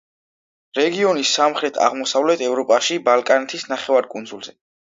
რეგიონი 0.77 1.25
სამხრეთ-აღმოსავლეთ 1.33 2.43
ევროპაში, 2.49 3.01
ბალკანეთის 3.11 3.71
ნახევარკუნძულზე. 3.75 4.61